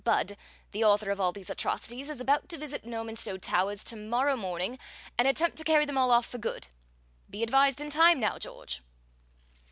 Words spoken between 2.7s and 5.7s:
Normanstow Towers to morrow morning, and attempt to